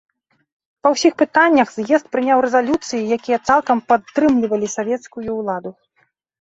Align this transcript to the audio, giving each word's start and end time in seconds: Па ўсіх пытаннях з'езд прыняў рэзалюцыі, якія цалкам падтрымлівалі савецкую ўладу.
Па 0.87 0.91
ўсіх 0.93 1.13
пытаннях 1.21 1.67
з'езд 1.73 2.09
прыняў 2.15 2.43
рэзалюцыі, 2.47 3.03
якія 3.19 3.37
цалкам 3.47 3.77
падтрымлівалі 3.95 4.67
савецкую 4.81 5.25
ўладу. 5.39 5.71